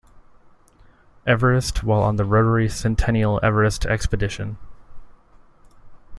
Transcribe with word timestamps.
Everest 1.27 1.83
while 1.83 2.01
on 2.01 2.15
the 2.15 2.25
Rotary 2.25 2.67
Centennial 2.67 3.39
Everest 3.43 3.85
Expedition. 3.85 4.57